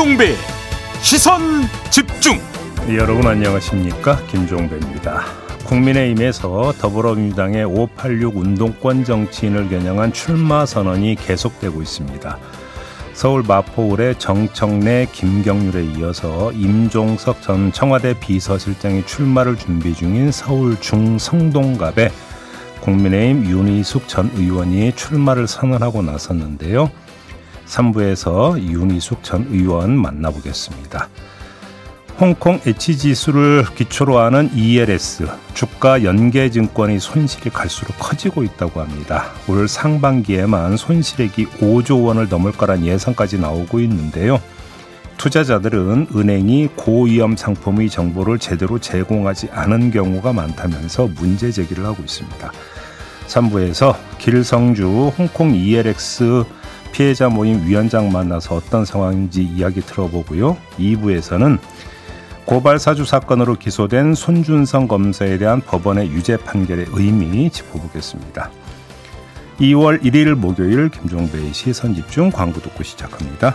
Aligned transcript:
김종배. 0.00 0.34
시선 1.02 1.42
집중. 1.90 2.38
네, 2.86 2.96
여러분 2.96 3.26
안녕하십니까? 3.26 4.16
김종배입니다. 4.28 5.26
국민의힘에서 5.66 6.72
더불어민주당의 6.78 7.66
586 7.66 8.34
운동권 8.34 9.04
정치인을 9.04 9.68
겨냥한 9.68 10.14
출마 10.14 10.64
선언이 10.64 11.16
계속되고 11.16 11.82
있습니다. 11.82 12.38
서울 13.12 13.42
마포울의 13.46 14.18
정청래 14.18 15.06
김경률에 15.12 15.84
이어서 15.98 16.50
임종석 16.52 17.42
전 17.42 17.70
청와대 17.70 18.18
비서실장이 18.18 19.04
출마를 19.04 19.58
준비 19.58 19.92
중인 19.92 20.32
서울 20.32 20.80
중성동갑에 20.80 22.10
국민의힘 22.80 23.44
윤희숙 23.50 24.08
전 24.08 24.30
의원이 24.34 24.94
출마를 24.96 25.46
선언하고 25.46 26.00
나섰는데요. 26.00 26.90
3부에서 27.70 28.58
윤희숙 28.60 29.22
전 29.22 29.46
의원 29.50 29.96
만나보겠습니다. 29.96 31.08
홍콩 32.18 32.60
H지수를 32.66 33.64
기초로 33.74 34.18
하는 34.18 34.50
ELS 34.54 35.26
주가 35.54 36.02
연계증권의 36.02 37.00
손실이 37.00 37.48
갈수록 37.48 37.94
커지고 37.98 38.42
있다고 38.42 38.80
합니다. 38.80 39.30
올 39.48 39.66
상반기에만 39.66 40.76
손실액이 40.76 41.46
5조 41.46 42.04
원을 42.04 42.28
넘을 42.28 42.52
거란 42.52 42.84
예상까지 42.84 43.38
나오고 43.38 43.80
있는데요. 43.80 44.38
투자자들은 45.16 46.08
은행이 46.14 46.70
고위험 46.76 47.36
상품의 47.36 47.88
정보를 47.88 48.38
제대로 48.38 48.78
제공하지 48.78 49.48
않은 49.52 49.90
경우가 49.90 50.32
많다면서 50.32 51.08
문제 51.14 51.50
제기를 51.50 51.86
하고 51.86 52.02
있습니다. 52.02 52.52
3부에서 53.28 53.96
길성주 54.18 55.12
홍콩 55.16 55.54
ELX 55.54 56.44
피해자 56.92 57.28
모임 57.28 57.66
위원장 57.66 58.12
만나서 58.12 58.56
어떤 58.56 58.84
상황인지 58.84 59.42
이야기 59.42 59.80
들어보고요. 59.80 60.56
2부에서는 60.78 61.58
고발 62.44 62.78
사주 62.78 63.04
사건으로 63.04 63.54
기소된 63.54 64.14
손준성 64.14 64.88
검사에 64.88 65.38
대한 65.38 65.60
법원의 65.60 66.08
유죄 66.10 66.36
판결의 66.36 66.86
의미 66.90 67.48
짚어보겠습니다. 67.50 68.50
2월 69.60 70.02
1일 70.02 70.34
목요일 70.34 70.88
김종배의 70.88 71.52
시선 71.52 71.94
집중 71.94 72.30
광고 72.30 72.60
듣고 72.60 72.82
시작합니다. 72.82 73.54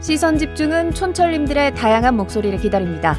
시선 0.00 0.38
집중은 0.38 0.92
촌철님들의 0.92 1.74
다양한 1.74 2.16
목소리를 2.16 2.58
기다립니다. 2.60 3.18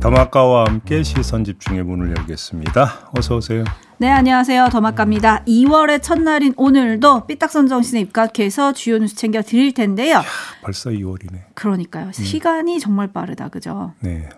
더마카와 0.00 0.66
함께 0.66 1.02
시선 1.02 1.44
집중의 1.44 1.84
문을 1.84 2.16
열겠습니다. 2.16 3.10
어서 3.16 3.36
오세요. 3.36 3.64
네, 3.98 4.10
안녕하세요. 4.10 4.68
더마카입니다. 4.70 5.44
2월의 5.44 6.02
첫날인 6.02 6.52
오늘도 6.56 7.26
삐딱선 7.26 7.68
정신에 7.68 8.00
입각해서 8.00 8.72
주요 8.72 8.98
뉴스 8.98 9.14
챙겨 9.14 9.40
드릴 9.40 9.72
텐데요. 9.72 10.16
야, 10.16 10.24
벌써 10.62 10.90
2월이네. 10.90 11.54
그러니까요. 11.54 12.06
음. 12.06 12.12
시간이 12.12 12.80
정말 12.80 13.12
빠르다. 13.12 13.48
그죠? 13.48 13.92
네. 14.00 14.28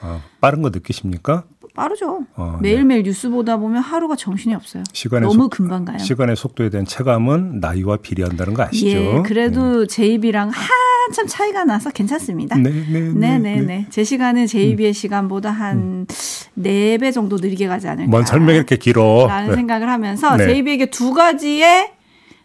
아, 0.00 0.20
빠른 0.40 0.62
거 0.62 0.70
느끼십니까? 0.70 1.44
빠르죠. 1.74 2.20
어, 2.36 2.58
매일매일 2.62 3.02
네. 3.02 3.08
뉴스 3.08 3.28
보다 3.28 3.56
보면 3.56 3.82
하루가 3.82 4.14
정신이 4.14 4.54
없어요. 4.54 4.84
시간의 4.92 5.28
너무 5.28 5.44
속, 5.44 5.50
금방 5.50 5.84
가요. 5.84 5.98
시간의 5.98 6.36
속도에 6.36 6.70
대한 6.70 6.86
체감은 6.86 7.58
나이와 7.60 7.96
비례한다는 7.96 8.54
거 8.54 8.62
아시죠? 8.62 8.86
예, 8.86 9.22
그래도 9.26 9.80
네. 9.80 9.86
제이비랑 9.88 10.50
한참 10.50 11.26
차이가 11.26 11.64
나서 11.64 11.90
괜찮습니다. 11.90 12.56
네, 12.58 12.70
네, 12.70 13.00
네. 13.00 13.10
네, 13.12 13.38
네. 13.38 13.60
네. 13.60 13.86
제 13.90 14.04
시간은 14.04 14.46
제이비의 14.46 14.90
음. 14.90 14.92
시간보다 14.92 15.50
한네배 15.50 17.10
정도 17.12 17.36
느리게 17.36 17.66
가지 17.66 17.88
않을까. 17.88 18.08
뭔 18.08 18.24
설명이 18.24 18.56
이렇게 18.56 18.76
길어. 18.76 19.26
라는 19.26 19.50
네. 19.50 19.56
생각을 19.56 19.88
하면서 19.88 20.36
네. 20.36 20.46
제이비에게 20.46 20.86
두 20.90 21.12
가지의 21.12 21.92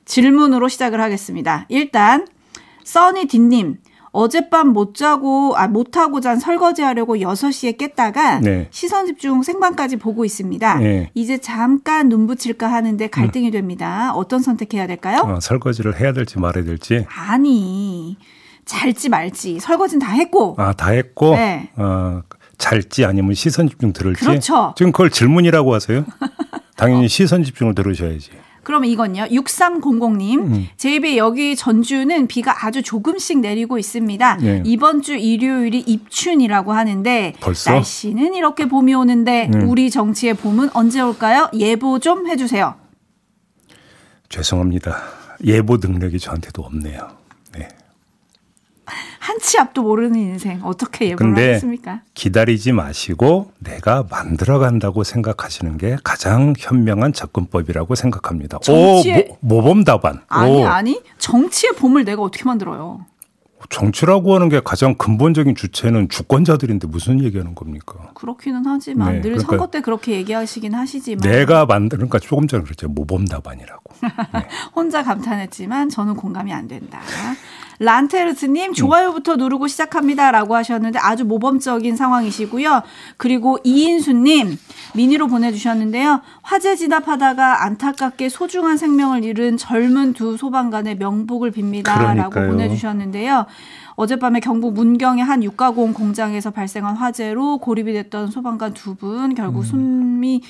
질문으로 0.06 0.68
시작을 0.70 1.00
하겠습니다. 1.00 1.68
일단, 1.70 2.28
써니디님. 2.84 3.78
어젯밤 4.12 4.70
못 4.70 4.96
자고 4.96 5.54
아 5.56 5.68
못 5.68 5.98
하고 5.98 6.20
잔 6.20 6.40
설거지 6.40 6.82
하려고 6.82 7.16
6시에 7.18 7.78
깼다가 7.78 8.40
네. 8.40 8.68
시선 8.72 9.06
집중 9.06 9.44
생방까지 9.44 9.98
보고 9.98 10.26
있습니다. 10.26 10.76
네. 10.80 11.12
이제 11.14 11.38
잠깐 11.38 12.10
눈 12.10 12.26
붙일까 12.28 12.72
하는데 12.72 13.08
갈등이 13.08 13.48
음. 13.48 13.52
됩니다. 13.52 14.12
어떤 14.16 14.42
선택해야 14.42 14.88
될까요? 14.88 15.22
어, 15.26 15.40
설거지를 15.40 16.00
해야 16.00 16.12
될지 16.12 16.40
말아야 16.40 16.64
될지. 16.64 17.06
아니. 17.16 18.18
잘지 18.66 19.10
말지. 19.10 19.60
설거지는 19.60 20.06
다 20.06 20.12
했고. 20.14 20.56
아, 20.58 20.74
다 20.74 20.90
했고. 20.92 21.36
네. 21.36 21.70
어, 21.76 22.22
잘지 22.58 23.06
아니면 23.06 23.34
시선 23.34 23.68
집중 23.68 23.94
들을지. 23.94 24.26
그렇죠. 24.26 24.74
지금 24.78 24.92
그걸 24.92 25.10
질문이라고 25.10 25.74
하세요? 25.74 26.06
당연히 26.78 27.06
어. 27.06 27.08
시선 27.08 27.44
집중을 27.44 27.74
들으셔야지. 27.76 28.32
그러면 28.70 28.88
이건요. 28.92 29.24
6300님. 29.32 30.40
음. 30.42 30.68
제입에 30.78 31.18
여기 31.18 31.56
전주는 31.56 32.28
비가 32.28 32.68
아주 32.68 32.84
조금씩 32.84 33.40
내리고 33.40 33.80
있습니다. 33.80 34.38
네. 34.38 34.62
이번 34.64 35.02
주 35.02 35.16
일요일이 35.16 35.80
입춘이라고 35.80 36.72
하는데 36.72 37.34
벌써? 37.40 37.72
날씨는 37.72 38.36
이렇게 38.36 38.68
봄이 38.68 38.94
오는데 38.94 39.50
음. 39.56 39.68
우리 39.68 39.90
정치의 39.90 40.36
봄은 40.36 40.70
언제 40.76 41.02
올까요? 41.02 41.50
예보 41.56 41.98
좀 41.98 42.28
해주세요. 42.28 42.76
죄송합니다. 44.30 44.98
예보 45.46 45.78
능력이 45.78 46.20
저한테도 46.20 46.62
없네요. 46.62 47.19
한 49.30 49.40
치 49.40 49.60
앞도 49.60 49.84
모르는 49.84 50.16
인생 50.20 50.60
어떻게 50.64 51.10
예보를 51.12 51.34
하겠습니까? 51.38 52.02
기다리지 52.16 52.72
마시고 52.72 53.52
내가 53.60 54.04
만들어 54.10 54.58
간다고 54.60 55.04
생각하시는 55.04 55.78
게 55.78 55.98
가장 56.04 56.54
현명한 56.58 57.14
접근법이라고 57.14 57.94
생각합니다. 57.96 58.58
정치의... 58.64 59.28
오, 59.30 59.38
모, 59.40 59.62
모범 59.62 59.84
답안. 59.84 60.22
아니 60.28 60.64
오. 60.64 60.66
아니 60.68 61.00
정치의 61.20 61.74
봄을 61.78 62.06
내가 62.06 62.24
어떻게 62.24 62.44
만들어요? 62.44 63.06
정치라고 63.68 64.36
하는 64.36 64.48
게 64.48 64.62
가장 64.64 64.96
근본적인 64.96 65.56
주체는 65.56 66.08
주권자들인데 66.08 66.88
무슨 66.88 67.22
얘기하는 67.24 67.56
겁니까? 67.56 68.12
그렇기는 68.14 68.64
하지만 68.66 69.16
네, 69.16 69.22
늘 69.22 69.32
그러니까 69.32 69.50
선거 69.52 69.68
때 69.68 69.82
그렇게 69.82 70.14
얘기하시긴 70.14 70.74
하시지만 70.74 71.30
내가 71.30 71.66
만드는 71.66 72.08
까 72.10 72.20
조금 72.20 72.48
전에 72.48 72.64
그랬죠 72.64 72.88
모범 72.88 73.26
답안이라고 73.26 73.84
네. 74.34 74.48
혼자 74.74 75.04
감탄했지만 75.04 75.90
저는 75.90 76.16
공감이 76.16 76.54
안 76.54 76.68
된다. 76.68 77.00
란테르스님 77.80 78.74
좋아요부터 78.74 79.38
누르고 79.38 79.68
시작합니다라고 79.68 80.56
하셨는데 80.56 81.00
아주 81.00 81.24
모범적인 81.26 81.96
상황이시고요. 81.96 82.84
그리고 83.18 83.58
이인수님 83.64 84.58
미니로 84.96 85.28
보내주셨는데요. 85.28 86.22
화재 86.42 86.76
진압하다가 86.76 87.64
안타깝게 87.64 88.30
소중한 88.30 88.78
생명을 88.78 89.24
잃은 89.24 89.58
젊은 89.58 90.14
두 90.14 90.36
소방관의 90.36 90.98
명복을 90.98 91.52
빕니다라고 91.52 92.34
보내주셨는데요. 92.34 93.46
어젯밤에 93.96 94.40
경북 94.40 94.74
문경의 94.74 95.24
한 95.24 95.44
육가공 95.44 95.94
공장에서 95.94 96.52
발생한 96.52 96.96
화재로 96.96 97.58
고립이 97.60 97.94
됐던 97.94 98.32
소방관 98.32 98.74
두 98.74 98.96
분 98.96 99.36
결국 99.36 99.60
음. 99.60 99.64
숨이 99.64 100.42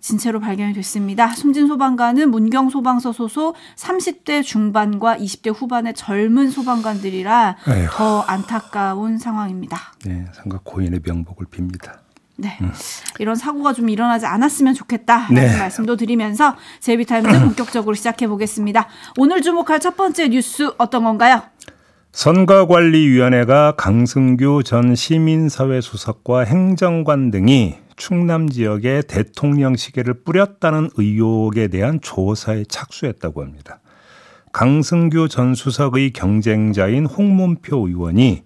진체로 0.00 0.40
발견이 0.40 0.72
됐습니다. 0.72 1.28
숨진 1.28 1.66
소방관은 1.66 2.30
문경 2.30 2.70
소방서 2.70 3.12
소속 3.12 3.54
30대 3.76 4.42
중반과 4.42 5.18
20대 5.18 5.52
후반의 5.54 5.92
젊은 5.94 6.50
소방관들이라 6.50 7.56
에휴. 7.68 7.86
더 7.90 8.20
안타까운 8.22 9.18
상황입니다. 9.18 9.76
네, 10.06 10.24
상가 10.32 10.58
고인의 10.64 11.00
명복을 11.04 11.46
빕니다. 11.46 11.98
네. 12.36 12.56
음. 12.62 12.72
이런 13.18 13.34
사고가 13.36 13.74
좀 13.74 13.90
일어나지 13.90 14.24
않았으면 14.24 14.72
좋겠다라는 14.72 15.34
네. 15.34 15.58
말씀도 15.58 15.96
드리면서 15.96 16.56
제비타임즈 16.80 17.28
본격적으로 17.44 17.94
시작해 17.94 18.26
보겠습니다. 18.26 18.86
오늘 19.18 19.42
주목할 19.42 19.80
첫 19.80 19.96
번째 19.98 20.28
뉴스 20.28 20.72
어떤 20.78 21.04
건가요? 21.04 21.42
선거관리위원회가 22.12 23.74
강승규 23.76 24.64
전 24.64 24.96
시민사회 24.96 25.80
수석과 25.80 26.40
행정관 26.40 27.30
등이 27.30 27.76
충남 27.96 28.48
지역에 28.48 29.02
대통령 29.06 29.76
시계를 29.76 30.24
뿌렸다는 30.24 30.90
의혹에 30.96 31.68
대한 31.68 32.00
조사에 32.00 32.64
착수했다고 32.64 33.42
합니다. 33.42 33.78
강승규 34.52 35.28
전 35.28 35.54
수석의 35.54 36.12
경쟁자인 36.12 37.06
홍문표 37.06 37.86
의원이 37.86 38.42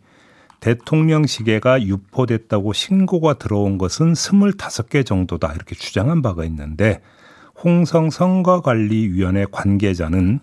대통령 0.61 1.27
시계가 1.27 1.83
유포됐다고 1.83 2.75
신고가 2.75 3.35
들어온 3.35 3.79
것은 3.79 4.13
25개 4.13 5.07
정도다 5.07 5.55
이렇게 5.55 5.75
주장한 5.75 6.21
바가 6.21 6.45
있는데 6.45 7.01
홍성 7.63 8.11
선거관리위원회 8.11 9.47
관계자는 9.51 10.41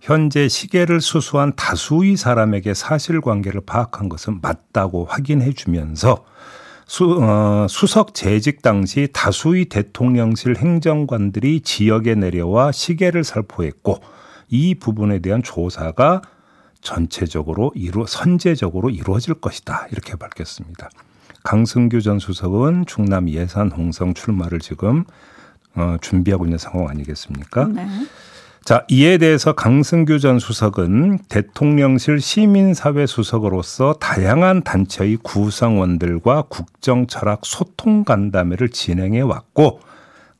현재 0.00 0.48
시계를 0.48 1.00
수수한 1.00 1.54
다수의 1.56 2.16
사람에게 2.16 2.74
사실관계를 2.74 3.62
파악한 3.66 4.08
것은 4.08 4.40
맞다고 4.40 5.06
확인해 5.06 5.52
주면서 5.52 6.24
수, 6.86 7.18
어, 7.20 7.66
수석 7.68 8.14
재직 8.14 8.62
당시 8.62 9.08
다수의 9.12 9.64
대통령실 9.66 10.56
행정관들이 10.56 11.60
지역에 11.60 12.14
내려와 12.14 12.70
시계를 12.70 13.24
살포했고 13.24 14.00
이 14.48 14.76
부분에 14.76 15.18
대한 15.18 15.42
조사가 15.42 16.22
전체적으로 16.80 17.72
이루 17.74 18.04
선제적으로 18.06 18.90
이루어질 18.90 19.34
것이다 19.34 19.88
이렇게 19.90 20.14
밝혔습니다. 20.14 20.88
강승규 21.42 22.00
전 22.02 22.20
수석은 22.20 22.86
충남 22.86 23.28
예산 23.28 23.72
홍성 23.72 24.14
출마를 24.14 24.60
지금 24.60 25.04
어, 25.74 25.96
준비하고 26.00 26.44
있는 26.44 26.58
상황 26.58 26.88
아니겠습니까? 26.88 27.66
네. 27.66 27.86
자, 28.66 28.84
이에 28.88 29.16
대해서 29.16 29.52
강승규 29.52 30.18
전 30.18 30.40
수석은 30.40 31.20
대통령실 31.28 32.20
시민사회 32.20 33.06
수석으로서 33.06 33.92
다양한 34.00 34.64
단체의 34.64 35.18
구성원들과 35.22 36.46
국정 36.48 37.06
철학 37.06 37.42
소통 37.44 38.02
간담회를 38.02 38.70
진행해 38.70 39.20
왔고 39.20 39.78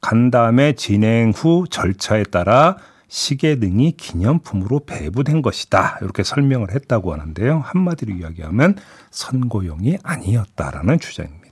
간담회 0.01 0.73
진행 0.73 1.31
후 1.31 1.67
절차에 1.71 2.25
따라 2.25 2.79
시계 3.07 3.61
등이 3.61 3.93
기념품으로 3.93 4.81
배부된 4.87 5.41
것이다. 5.41 6.01
이렇게 6.03 6.25
설명을 6.25 6.73
했다고 6.73 7.13
하는데요. 7.13 7.61
한마디로 7.65 8.13
이야기하면 8.13 8.75
선고용이 9.13 9.99
아니었다라는 10.03 10.99
주장입니다. 10.99 11.46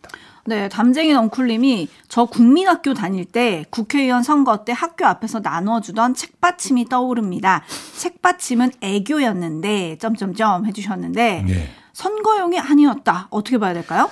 네, 0.46 0.68
담쟁이 0.68 1.12
넝쿨님이 1.14 1.88
저 2.08 2.26
국민학교 2.26 2.92
다닐 2.92 3.24
때 3.24 3.64
국회의원 3.70 4.22
선거 4.22 4.64
때 4.64 4.72
학교 4.72 5.06
앞에서 5.06 5.40
나눠주던 5.40 6.14
책받침이 6.14 6.88
떠오릅니다. 6.88 7.62
책받침은 7.96 8.72
애교였는데 8.82 9.96
점점점 9.98 10.66
해주셨는데 10.66 11.44
네. 11.46 11.70
선거용이 11.94 12.58
아니었다. 12.58 13.28
어떻게 13.30 13.56
봐야 13.56 13.72
될까요? 13.72 14.10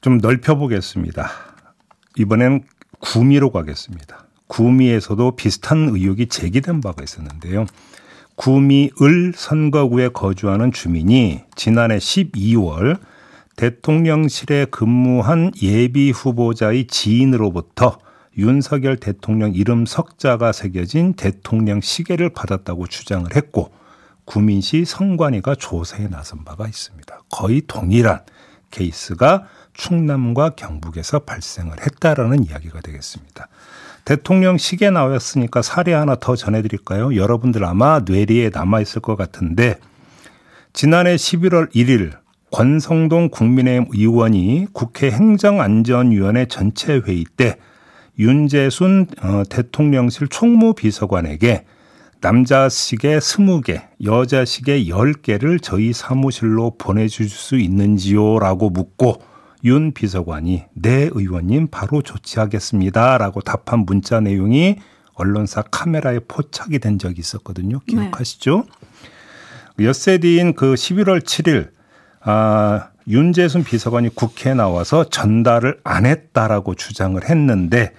좀 0.00 0.18
넓혀보겠습니다. 0.18 1.30
이번엔 2.18 2.64
구미로 2.98 3.52
가겠습니다. 3.52 4.26
구미에서도 4.48 5.36
비슷한 5.36 5.88
의혹이 5.90 6.26
제기된 6.26 6.80
바가 6.80 7.04
있었는데요. 7.04 7.66
구미 8.34 8.90
을 9.00 9.32
선거구에 9.36 10.08
거주하는 10.08 10.72
주민이 10.72 11.42
지난해 11.54 11.98
12월 11.98 12.98
대통령실에 13.56 14.66
근무한 14.66 15.52
예비 15.62 16.10
후보자의 16.10 16.86
지인으로부터 16.86 17.98
윤석열 18.38 18.96
대통령 18.96 19.54
이름 19.54 19.84
석자가 19.84 20.52
새겨진 20.52 21.14
대통령 21.14 21.80
시계를 21.80 22.30
받았다고 22.30 22.86
주장을 22.86 23.26
했고 23.34 23.72
구민시 24.24 24.84
성관위가 24.84 25.56
조사에 25.56 26.08
나선 26.08 26.44
바가 26.44 26.66
있습니다. 26.66 27.20
거의 27.30 27.62
동일한 27.66 28.20
케이스가 28.70 29.46
충남과 29.74 30.50
경북에서 30.50 31.20
발생을 31.20 31.80
했다라는 31.80 32.44
이야기가 32.44 32.80
되겠습니다. 32.80 33.48
대통령 34.04 34.58
시계 34.58 34.90
나왔으니까 34.90 35.62
사례 35.62 35.92
하나 35.92 36.16
더 36.16 36.34
전해드릴까요? 36.34 37.14
여러분들 37.16 37.64
아마 37.64 38.00
뇌리에 38.00 38.50
남아있을 38.52 39.02
것 39.02 39.16
같은데 39.16 39.78
지난해 40.72 41.14
11월 41.14 41.72
1일 41.74 42.21
권성동 42.52 43.30
국민의힘 43.30 43.86
의원이 43.90 44.66
국회 44.72 45.10
행정안전위원회 45.10 46.46
전체 46.46 46.98
회의 46.98 47.24
때 47.36 47.56
윤재순 48.18 49.06
어, 49.22 49.42
대통령실 49.48 50.28
총무비서관에게 50.28 51.64
남자 52.20 52.68
시계 52.68 53.18
20개, 53.18 53.82
여자 54.04 54.44
시계 54.44 54.84
10개를 54.84 55.60
저희 55.60 55.92
사무실로 55.92 56.76
보내줄 56.78 57.28
수 57.28 57.58
있는지요? 57.58 58.38
라고 58.38 58.70
묻고 58.70 59.20
윤 59.64 59.92
비서관이 59.92 60.64
네 60.74 61.10
의원님 61.12 61.68
바로 61.68 62.00
조치하겠습니다. 62.02 63.18
라고 63.18 63.40
답한 63.40 63.80
문자 63.80 64.20
내용이 64.20 64.76
언론사 65.14 65.62
카메라에 65.62 66.20
포착이 66.28 66.78
된 66.78 66.98
적이 66.98 67.20
있었거든요. 67.20 67.80
기억하시죠? 67.86 68.66
네. 69.78 69.86
엿새 69.86 70.18
뒤인 70.18 70.54
그 70.54 70.74
11월 70.74 71.20
7일 71.20 71.70
아, 72.24 72.88
윤재순 73.08 73.64
비서관이 73.64 74.14
국회에 74.14 74.54
나와서 74.54 75.04
전달을 75.08 75.80
안 75.82 76.06
했다라고 76.06 76.74
주장을 76.74 77.20
했는데 77.28 77.92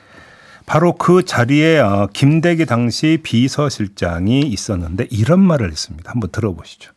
바로 0.65 0.93
그 0.93 1.25
자리에 1.25 1.79
어, 1.79 2.07
김대기 2.13 2.65
당시 2.65 3.19
비서실장이 3.21 4.41
있었는데 4.41 5.07
이런 5.11 5.39
말을 5.41 5.71
했습니다. 5.71 6.09
한번 6.11 6.31
들어보시죠. 6.31 6.91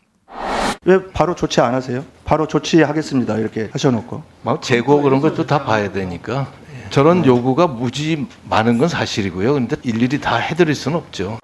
왜 0.85 1.05
바로 1.13 1.35
조치 1.35 1.61
안 1.61 1.75
하세요? 1.75 2.05
바로 2.25 2.47
조치하겠습니다. 2.47 3.39
이렇게 3.39 3.69
하셔놓고. 3.73 4.23
막 4.43 4.63
재고 4.63 5.03
그런 5.03 5.21
것도 5.21 5.47
다 5.47 5.65
봐야 5.65 5.91
되니까 5.91 6.53
저런 6.91 7.27
요구가 7.27 7.67
무지 7.67 8.29
많은 8.49 8.79
건 8.79 8.89
사실이고요. 8.89 9.55
근데 9.55 9.77
일일이 9.83 10.21
다 10.21 10.37
해드릴 10.37 10.77
수는 10.77 10.97
없죠. 10.99 11.39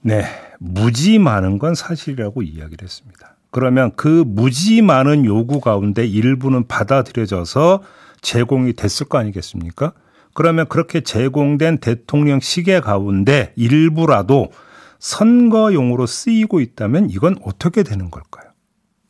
네, 0.00 0.24
무지 0.58 1.20
많은 1.20 1.58
건 1.58 1.76
사실이라고 1.76 2.42
이야기를 2.42 2.82
했습니다. 2.82 3.33
그러면 3.54 3.92
그 3.94 4.24
무지 4.26 4.82
많은 4.82 5.24
요구 5.24 5.60
가운데 5.60 6.04
일부는 6.04 6.66
받아들여져서 6.66 7.84
제공이 8.20 8.72
됐을 8.72 9.06
거 9.06 9.18
아니겠습니까? 9.18 9.92
그러면 10.32 10.66
그렇게 10.68 11.02
제공된 11.02 11.78
대통령 11.78 12.40
시계 12.40 12.80
가운데 12.80 13.52
일부라도 13.54 14.50
선거용으로 14.98 16.04
쓰이고 16.04 16.58
있다면 16.58 17.10
이건 17.10 17.36
어떻게 17.44 17.84
되는 17.84 18.10
걸까요? 18.10 18.50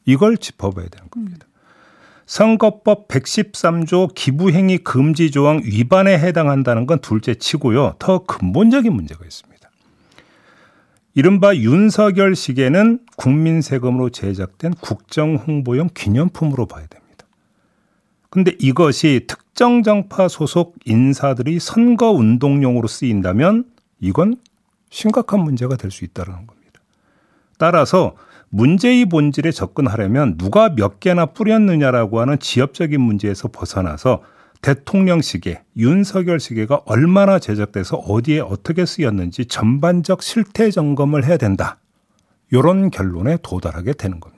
이걸 0.05 0.37
짚어봐야 0.37 0.89
되는 0.89 1.09
겁니다. 1.09 1.47
선거법 2.27 3.09
113조 3.09 4.15
기부행위 4.15 4.79
금지 4.79 5.31
조항 5.31 5.63
위반에 5.65 6.19
해당한다는 6.19 6.85
건 6.85 6.99
둘째 6.99 7.35
치고요. 7.35 7.95
더 7.99 8.25
근본적인 8.25 8.93
문제가 8.93 9.25
있습니다. 9.25 9.54
이른바 11.15 11.55
윤석열 11.55 12.35
시계는 12.35 12.99
국민 13.17 13.63
세금으로 13.63 14.11
제작된 14.11 14.75
국정 14.81 15.37
홍보용 15.37 15.89
기념품으로 15.95 16.67
봐야 16.67 16.87
됩니다. 16.87 17.27
근데 18.31 18.53
이것이 18.59 19.27
특정 19.29 19.85
정파 19.85 20.27
소속 20.27 20.75
인사들이 20.85 21.61
선거 21.61 22.11
운동용으로 22.11 22.89
쓰인다면 22.89 23.65
이건 24.01 24.37
심각한 24.91 25.41
문제가 25.41 25.77
될 25.77 25.93
수 25.93 26.05
있다는 26.05 26.33
겁니다. 26.49 26.81
따라서 27.59 28.17
문제의 28.49 29.07
본질에 29.07 29.53
접근하려면 29.53 30.37
누가 30.37 30.75
몇 30.75 30.99
개나 30.99 31.27
뿌렸느냐라고 31.27 32.21
하는 32.21 32.39
지엽적인 32.41 33.01
문제에서 33.01 33.49
벗어나서 33.49 34.23
대통령 34.65 35.21
시계, 35.21 35.63
윤석열 35.77 36.41
시계가 36.41 36.85
얼마나 36.87 37.39
제작돼서 37.39 37.99
어디에 37.99 38.41
어떻게 38.41 38.87
쓰였는지 38.87 39.45
전반적 39.45 40.23
실태 40.23 40.71
점검을 40.71 41.27
해야 41.27 41.37
된다. 41.37 41.77
이런 42.51 42.89
결론에 42.89 43.37
도달하게 43.43 43.93
되는 43.93 44.21
겁니다. 44.21 44.34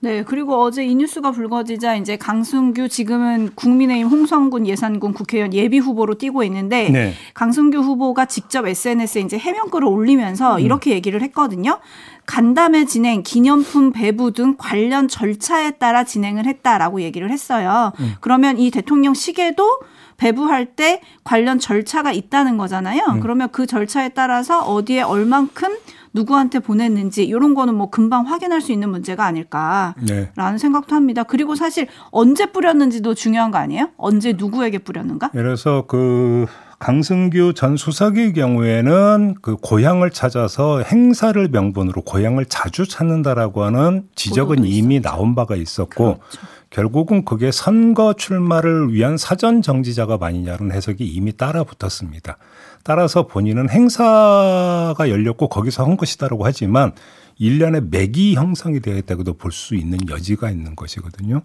네, 0.00 0.22
그리고 0.22 0.60
어제 0.62 0.84
이 0.84 0.94
뉴스가 0.94 1.30
불거지자 1.30 1.96
이제 1.96 2.16
강승규 2.16 2.88
지금은 2.88 3.50
국민의힘 3.54 4.08
홍성군 4.08 4.66
예산군 4.66 5.14
국회의원 5.14 5.54
예비 5.54 5.78
후보로 5.78 6.14
뛰고 6.14 6.44
있는데 6.44 6.90
네. 6.90 7.14
강승규 7.34 7.78
후보가 7.78 8.26
직접 8.26 8.66
SNS에 8.66 9.22
이제 9.22 9.38
해명글을 9.38 9.86
올리면서 9.88 10.56
음. 10.56 10.60
이렇게 10.60 10.92
얘기를 10.92 11.22
했거든요. 11.22 11.78
간담회 12.26 12.84
진행, 12.86 13.22
기념품 13.22 13.92
배부 13.92 14.32
등 14.32 14.56
관련 14.58 15.08
절차에 15.08 15.72
따라 15.72 16.04
진행을 16.04 16.46
했다라고 16.46 17.00
얘기를 17.00 17.30
했어요. 17.30 17.92
음. 18.00 18.14
그러면 18.20 18.58
이 18.58 18.70
대통령 18.70 19.14
시계도 19.14 19.78
배부할 20.16 20.66
때 20.66 21.00
관련 21.24 21.58
절차가 21.58 22.12
있다는 22.12 22.56
거잖아요. 22.56 23.02
음. 23.10 23.20
그러면 23.20 23.48
그 23.52 23.66
절차에 23.66 24.10
따라서 24.10 24.60
어디에 24.62 25.02
얼만큼 25.02 25.76
누구한테 26.16 26.58
보냈는지 26.58 27.24
이런 27.24 27.54
거는 27.54 27.74
뭐 27.74 27.90
금방 27.90 28.26
확인할 28.26 28.60
수 28.60 28.72
있는 28.72 28.90
문제가 28.90 29.26
아닐까라는 29.26 29.94
네. 30.06 30.58
생각도 30.58 30.96
합니다. 30.96 31.22
그리고 31.22 31.54
사실 31.54 31.86
언제 32.10 32.46
뿌렸는지도 32.46 33.14
중요한 33.14 33.50
거 33.50 33.58
아니에요? 33.58 33.90
언제 33.96 34.32
누구에게 34.32 34.78
뿌렸는가? 34.78 35.28
그래서 35.28 35.84
그 35.86 36.46
강승규 36.78 37.54
전 37.54 37.76
수석의 37.76 38.34
경우에는 38.34 39.36
그 39.40 39.56
고향을 39.56 40.10
찾아서 40.10 40.82
행사를 40.82 41.48
명분으로 41.48 42.02
고향을 42.02 42.46
자주 42.46 42.86
찾는다라고 42.86 43.64
하는 43.64 44.04
지적은 44.14 44.64
이미 44.64 44.96
있었죠. 44.96 45.08
나온 45.08 45.34
바가 45.34 45.56
있었고 45.56 46.18
그렇죠. 46.18 46.40
결국은 46.70 47.24
그게 47.24 47.50
선거 47.50 48.12
출마를 48.12 48.92
위한 48.92 49.16
사전 49.16 49.62
정지자가 49.62 50.18
아니냐는 50.20 50.72
해석이 50.72 51.06
이미 51.06 51.34
따라 51.34 51.64
붙었습니다. 51.64 52.36
따라서 52.82 53.26
본인은 53.26 53.70
행사가 53.70 54.96
열렸고 54.98 55.48
거기서 55.48 55.84
한 55.84 55.96
것이다라고 55.96 56.44
하지만 56.44 56.92
일련의 57.38 57.82
맥이 57.90 58.34
형성이 58.34 58.80
되어 58.80 58.96
있다고도 58.96 59.34
볼 59.34 59.52
수 59.52 59.74
있는 59.74 59.98
여지가 60.08 60.50
있는 60.50 60.76
것이거든요. 60.76 61.42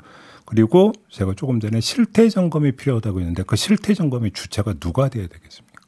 그리고 0.51 0.91
제가 1.07 1.33
조금 1.37 1.61
전에 1.61 1.79
실태 1.79 2.27
점검이 2.27 2.73
필요하다고 2.73 3.21
했는데 3.21 3.41
그 3.43 3.55
실태 3.55 3.93
점검의 3.93 4.31
주체가 4.31 4.73
누가 4.81 5.07
돼야 5.07 5.25
되겠습니까? 5.25 5.81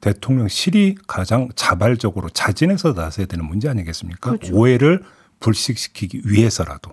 대통령실이 0.00 0.94
가장 1.06 1.50
자발적으로 1.54 2.30
자진해서 2.30 2.94
나서야 2.94 3.26
되는 3.26 3.44
문제 3.44 3.68
아니겠습니까? 3.68 4.30
그렇죠. 4.30 4.54
오해를 4.54 5.02
불식시키기 5.40 6.22
위해서라도 6.24 6.92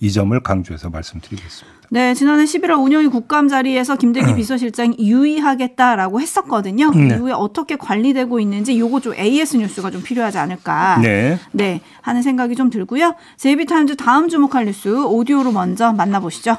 이 0.00 0.12
점을 0.12 0.38
강조해서 0.42 0.90
말씀드리겠습니다. 0.90 1.81
네, 1.92 2.14
지난해 2.14 2.44
11월 2.44 2.82
운영위 2.82 3.08
국감 3.08 3.48
자리에서 3.48 3.96
김대기 3.96 4.34
비서실장이 4.34 4.96
유의하겠다라고 4.98 6.22
했었거든요. 6.22 6.90
네. 6.90 7.08
이후에 7.08 7.32
어떻게 7.32 7.76
관리되고 7.76 8.40
있는지 8.40 8.78
요거 8.78 9.00
좀 9.00 9.14
AS 9.14 9.58
뉴스가 9.58 9.90
좀 9.90 10.02
필요하지 10.02 10.38
않을까. 10.38 11.00
네. 11.02 11.38
네, 11.52 11.82
하는 12.00 12.22
생각이 12.22 12.56
좀 12.56 12.70
들고요. 12.70 13.14
제이비타임즈 13.36 13.96
다음 13.96 14.30
주목할 14.30 14.64
뉴스 14.64 14.88
오디오로 14.88 15.52
먼저 15.52 15.92
만나보시죠. 15.92 16.56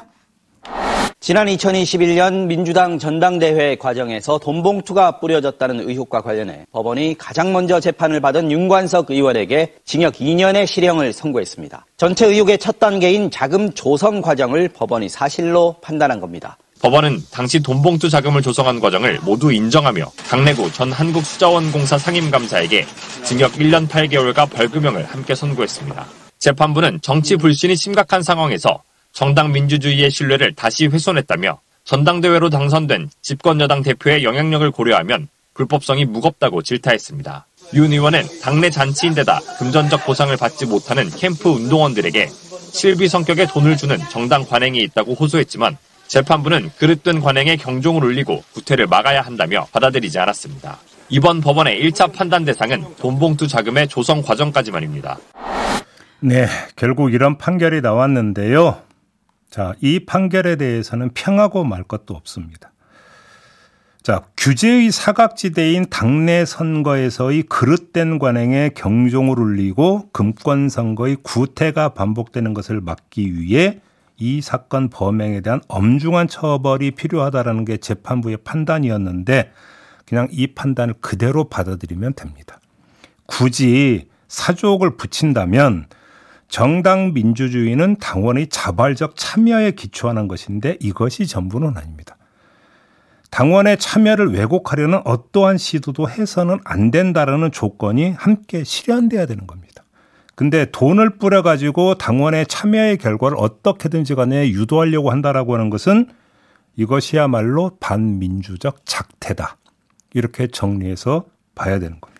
지난 1.24 1.46
2021년 1.46 2.44
민주당 2.48 2.98
전당대회 2.98 3.76
과정에서 3.76 4.36
돈봉투가 4.36 5.20
뿌려졌다는 5.20 5.88
의혹과 5.88 6.20
관련해 6.20 6.66
법원이 6.70 7.16
가장 7.16 7.50
먼저 7.50 7.80
재판을 7.80 8.20
받은 8.20 8.50
윤관석 8.50 9.10
의원에게 9.10 9.72
징역 9.86 10.16
2년의 10.16 10.66
실형을 10.66 11.14
선고했습니다. 11.14 11.86
전체 11.96 12.26
의혹의 12.26 12.58
첫 12.58 12.78
단계인 12.78 13.30
자금 13.30 13.72
조성 13.72 14.20
과정을 14.20 14.68
법원이 14.68 15.08
사실로 15.08 15.76
판단한 15.80 16.20
겁니다. 16.20 16.58
법원은 16.82 17.20
당시 17.30 17.58
돈봉투 17.62 18.10
자금을 18.10 18.42
조성한 18.42 18.78
과정을 18.78 19.20
모두 19.22 19.50
인정하며 19.50 20.04
강내구 20.28 20.72
전 20.72 20.92
한국수자원공사 20.92 21.96
상임감사에게 21.96 22.84
징역 23.22 23.52
1년 23.52 23.88
8개월과 23.88 24.50
벌금형을 24.50 25.06
함께 25.06 25.34
선고했습니다. 25.34 26.04
재판부는 26.38 26.98
정치 27.00 27.36
불신이 27.36 27.76
심각한 27.76 28.22
상황에서 28.22 28.82
정당 29.14 29.52
민주주의의 29.52 30.10
신뢰를 30.10 30.54
다시 30.54 30.86
훼손했다며 30.88 31.60
전당대회로 31.84 32.50
당선된 32.50 33.10
집권여당 33.22 33.82
대표의 33.84 34.24
영향력을 34.24 34.68
고려하면 34.72 35.28
불법성이 35.54 36.04
무겁다고 36.04 36.62
질타했습니다. 36.62 37.46
윤 37.74 37.92
의원은 37.92 38.22
당내 38.42 38.70
잔치인데다 38.70 39.38
금전적 39.58 40.04
보상을 40.04 40.36
받지 40.36 40.66
못하는 40.66 41.08
캠프 41.10 41.48
운동원들에게 41.48 42.26
실비 42.72 43.06
성격의 43.06 43.46
돈을 43.46 43.76
주는 43.76 43.96
정당 44.10 44.44
관행이 44.44 44.82
있다고 44.82 45.14
호소했지만 45.14 45.76
재판부는 46.08 46.72
그릇된 46.76 47.20
관행에 47.20 47.54
경종을 47.54 48.04
울리고 48.04 48.42
구태를 48.52 48.88
막아야 48.88 49.22
한다며 49.22 49.68
받아들이지 49.70 50.18
않았습니다. 50.18 50.78
이번 51.08 51.40
법원의 51.40 51.80
1차 51.84 52.12
판단 52.12 52.44
대상은 52.44 52.84
돈봉투 52.98 53.46
자금의 53.46 53.86
조성 53.86 54.22
과정까지만입니다. 54.22 55.18
네, 56.18 56.48
결국 56.74 57.14
이런 57.14 57.38
판결이 57.38 57.80
나왔는데요. 57.80 58.82
자, 59.50 59.74
이 59.80 60.00
판결에 60.04 60.56
대해서는 60.56 61.10
평하고 61.14 61.64
말 61.64 61.82
것도 61.84 62.14
없습니다. 62.14 62.72
자, 64.02 64.22
규제의 64.36 64.90
사각지대인 64.90 65.86
당내 65.88 66.44
선거에서의 66.44 67.44
그릇된 67.44 68.18
관행에 68.18 68.70
경종을 68.74 69.38
울리고 69.38 70.10
금권 70.12 70.68
선거의 70.68 71.16
구태가 71.22 71.90
반복되는 71.94 72.52
것을 72.52 72.82
막기 72.82 73.40
위해 73.40 73.80
이 74.18 74.42
사건 74.42 74.90
범행에 74.90 75.40
대한 75.40 75.60
엄중한 75.68 76.28
처벌이 76.28 76.90
필요하다라는 76.90 77.64
게 77.64 77.78
재판부의 77.78 78.38
판단이었는데 78.44 79.52
그냥 80.06 80.28
이 80.30 80.48
판단을 80.48 80.96
그대로 81.00 81.44
받아들이면 81.44 82.12
됩니다. 82.14 82.60
굳이 83.24 84.08
사족을 84.28 84.96
붙인다면 84.96 85.86
정당 86.54 87.12
민주주의는 87.14 87.96
당원의 87.96 88.46
자발적 88.46 89.16
참여에 89.16 89.72
기초하는 89.72 90.28
것인데 90.28 90.78
이것이 90.80 91.26
전부는 91.26 91.76
아닙니다. 91.76 92.16
당원의 93.32 93.76
참여를 93.80 94.32
왜곡하려는 94.32 95.00
어떠한 95.04 95.58
시도도 95.58 96.08
해서는 96.08 96.60
안 96.64 96.92
된다라는 96.92 97.50
조건이 97.50 98.12
함께 98.12 98.62
실현돼야 98.62 99.26
되는 99.26 99.48
겁니다. 99.48 99.82
근데 100.36 100.70
돈을 100.70 101.18
뿌려 101.18 101.42
가지고 101.42 101.96
당원의 101.96 102.46
참여의 102.46 102.98
결과를 102.98 103.36
어떻게든지 103.40 104.14
간에 104.14 104.48
유도하려고 104.50 105.10
한다라고 105.10 105.54
하는 105.54 105.70
것은 105.70 106.06
이것이야말로 106.76 107.78
반민주적 107.80 108.86
작태다. 108.86 109.56
이렇게 110.12 110.46
정리해서 110.46 111.24
봐야 111.56 111.80
되는 111.80 112.00
겁니다. 112.00 112.13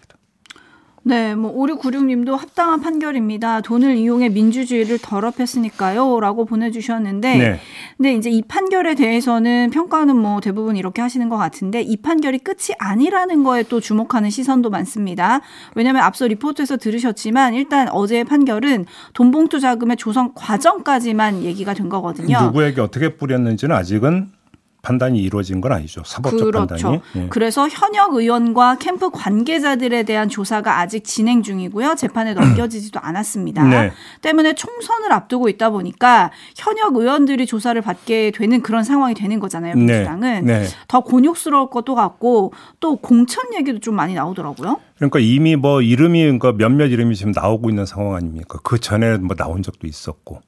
네, 1.07 1.35
뭐 1.35 1.55
5696님도 1.55 2.37
합당한 2.37 2.81
판결입니다. 2.81 3.61
돈을 3.61 3.97
이용해 3.97 4.31
민주주의를 4.31 4.99
더럽혔으니까요라고 5.03 6.47
보내 6.47 6.71
주셨는데, 6.71 7.37
네. 7.37 7.61
근데 7.99 8.15
이제 8.15 8.31
이 8.31 8.41
판결에 8.41 8.95
대해서는 8.95 9.69
평가는 9.71 10.17
뭐 10.17 10.41
대부분 10.41 10.77
이렇게 10.77 11.03
하시는 11.03 11.29
것 11.29 11.37
같은데 11.37 11.83
이 11.83 11.99
판결이 11.99 12.39
끝이 12.39 12.75
아니라는 12.79 13.45
거에 13.45 13.65
또 13.65 13.81
주목하는 13.81 14.31
시선도 14.31 14.71
많습니다. 14.71 15.43
왜냐하면 15.75 16.03
앞서 16.03 16.27
리포트에서 16.27 16.79
들으셨지만 16.79 17.53
일단 17.53 17.89
어제의 17.91 18.25
판결은 18.25 18.87
돈봉투 19.13 19.61
자금의 19.61 19.99
조성 19.99 20.33
과정까지만 20.35 21.43
얘기가 21.43 21.75
된 21.75 21.91
거거든요. 21.91 22.41
누구에게 22.41 22.81
어떻게 22.81 23.11
뿌렸는지는 23.17 23.77
아직은 23.77 24.31
판단이 24.85 25.19
이루어진 25.19 25.63
건 25.63 25.73
아니죠. 25.73 26.03
사법적 26.05 26.53
그렇죠. 26.53 26.67
판단이. 26.67 27.01
예. 27.17 27.29
그래서 27.31 27.67
현역 27.69 28.15
의원과 28.15 28.77
캠프 28.77 29.11
관계자들에 29.11 30.03
대한 30.03 30.29
조사가 30.29 30.79
아직 30.79 31.05
진행 31.05 31.43
중이고요. 31.43 31.95
재판에 31.95 32.35
넘겨지지도 32.37 33.01
않았습니다. 33.01 33.65
네. 33.65 33.93
때문에 34.21 34.55
총선을 34.55 35.11
앞두고 35.11 35.49
있다 35.49 35.71
보니까 35.71 36.31
현역 36.55 36.97
의원들이 36.97 37.47
조사를 37.47 37.81
받게 37.81 38.33
되는 38.33 38.61
그런 38.61 38.85
상황이 38.85 39.15
되는 39.15 39.41
거잖아요. 39.41 39.75
민주당은 39.75 40.45
네. 40.45 40.61
네. 40.61 40.67
더 40.87 41.01
곤욕스러울 41.01 41.71
것도 41.71 41.95
같고 41.95 42.53
또 42.79 42.97
공천 42.97 43.55
얘기도 43.55 43.79
좀 43.79 43.97
많이 43.97 44.13
나오더라고요. 44.13 44.81
그러니까 44.97 45.19
이미 45.19 45.57
뭐 45.57 45.81
이름이 45.81 46.23
그러니까 46.23 46.53
몇몇 46.53 46.87
이름이 46.87 47.17
지금 47.17 47.33
나오고 47.35 47.71
있는 47.71 47.87
상황 47.87 48.17
아닙니까? 48.17 48.59
그 48.63 48.79
전에 48.79 49.17
뭐 49.17 49.35
나온 49.35 49.63
적도 49.63 49.87
있었고. 49.87 50.43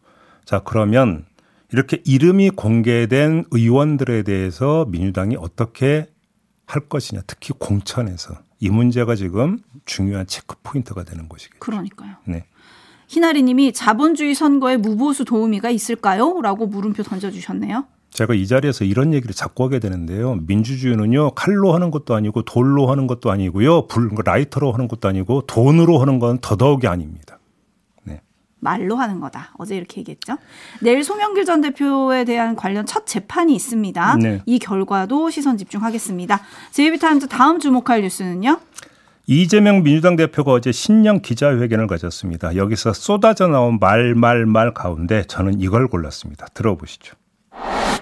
자, 0.44 0.60
그러면 0.60 1.24
이렇게 1.72 2.02
이름이 2.04 2.50
공개된 2.50 3.44
의원들에 3.50 4.22
대해서 4.22 4.86
민주당이 4.88 5.36
어떻게 5.36 6.06
할 6.66 6.88
것이냐, 6.88 7.22
특히 7.26 7.52
공천에서 7.58 8.34
이 8.60 8.70
문제가 8.70 9.14
지금 9.14 9.58
중요한 9.84 10.26
체크 10.26 10.56
포인트가 10.62 11.04
되는 11.04 11.28
것이겠죠. 11.28 11.58
그러니까요. 11.60 12.16
네. 12.26 12.44
희나리님이 13.08 13.72
자본주의 13.72 14.34
선거에 14.34 14.76
무보수 14.76 15.24
도우미가 15.24 15.70
있을까요? 15.70 16.40
라고 16.42 16.66
물음표 16.66 17.02
던져주셨네요. 17.04 17.84
제가 18.10 18.34
이 18.34 18.46
자리에서 18.46 18.84
이런 18.84 19.12
얘기를 19.12 19.34
자꾸 19.34 19.64
하게 19.64 19.78
되는데요. 19.78 20.36
민주주의는요, 20.46 21.32
칼로 21.32 21.74
하는 21.74 21.90
것도 21.90 22.14
아니고 22.14 22.42
돌로 22.42 22.90
하는 22.90 23.06
것도 23.06 23.30
아니고요, 23.30 23.86
불, 23.88 24.10
라이터로 24.24 24.72
하는 24.72 24.88
것도 24.88 25.08
아니고 25.08 25.42
돈으로 25.42 25.98
하는 25.98 26.18
건 26.18 26.38
더더욱이 26.40 26.86
아닙니다. 26.86 27.35
말로 28.66 28.96
하는 28.96 29.20
거다. 29.20 29.52
어제 29.58 29.76
이렇게 29.76 30.00
얘기했죠. 30.00 30.38
내일 30.80 31.04
송영길 31.04 31.44
전 31.44 31.60
대표에 31.60 32.24
대한 32.24 32.56
관련 32.56 32.84
첫 32.84 33.06
재판이 33.06 33.54
있습니다. 33.54 34.16
네. 34.16 34.42
이 34.44 34.58
결과도 34.58 35.30
시선 35.30 35.56
집중하겠습니다. 35.56 36.40
제이비타임즈 36.72 37.28
다음 37.28 37.60
주목할 37.60 38.02
뉴스는요. 38.02 38.58
이재명 39.28 39.84
민주당 39.84 40.16
대표가 40.16 40.52
어제 40.52 40.72
신년 40.72 41.20
기자회견을 41.20 41.86
가졌습니다. 41.86 42.56
여기서 42.56 42.92
쏟아져 42.92 43.46
나온 43.46 43.78
말, 43.78 44.16
말, 44.16 44.46
말 44.46 44.74
가운데 44.74 45.22
저는 45.24 45.60
이걸 45.60 45.86
골랐습니다. 45.86 46.46
들어보시죠. 46.54 47.14